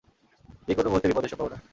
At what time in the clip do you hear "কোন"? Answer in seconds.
0.75-0.85